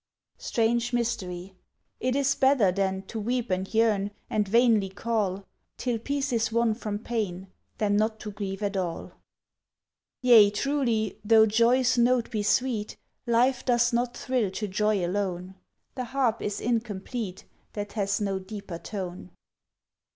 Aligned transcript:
Strange 0.39 0.93
mystery! 0.93 1.53
It 1.99 2.15
is 2.15 2.33
better 2.33 2.71
then 2.71 3.03
To 3.03 3.19
weep 3.19 3.51
and 3.51 3.71
yearn 3.71 4.09
and 4.31 4.47
vainly 4.47 4.89
call, 4.89 5.45
Till 5.77 5.99
peace 5.99 6.33
is 6.33 6.51
won 6.51 6.73
from 6.73 6.97
pain, 6.97 7.49
Than 7.77 7.97
not 7.97 8.19
to 8.21 8.31
grieve 8.31 8.63
at 8.63 8.75
all! 8.75 9.11
Yea, 10.23 10.49
truly, 10.49 11.19
though 11.23 11.45
joy's 11.45 11.99
note 11.99 12.31
be 12.31 12.41
sweet, 12.41 12.97
Life 13.27 13.63
does 13.63 13.93
not 13.93 14.17
thrill 14.17 14.49
to 14.49 14.67
joy 14.67 15.05
alone. 15.05 15.53
The 15.93 16.05
harp 16.05 16.41
is 16.41 16.59
incomplete 16.59 17.45
That 17.73 17.91
has 17.93 18.19
no 18.19 18.39
deeper 18.39 18.79
tone. 18.79 19.29